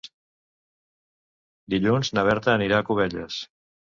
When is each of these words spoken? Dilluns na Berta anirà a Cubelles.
Dilluns 1.75 2.11
na 2.19 2.23
Berta 2.31 2.53
anirà 2.57 2.79
a 2.79 2.87
Cubelles. 2.91 3.37